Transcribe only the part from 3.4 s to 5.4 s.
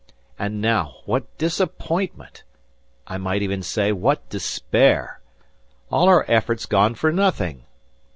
even say, what despair!